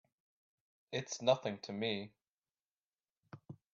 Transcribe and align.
Itâs 0.99 1.21
nothing 1.21 1.59
to 1.59 1.71
me. 1.73 2.11